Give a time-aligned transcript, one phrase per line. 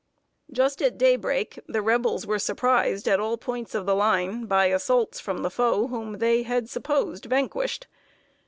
[0.51, 4.65] Just at day break, the Rebels were surprised at all points of the line by
[4.65, 7.85] assaults from the foe whom they had supposed vanquished.